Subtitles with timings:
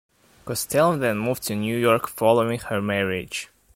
[0.45, 3.49] Costello then moved to New York following her marriage.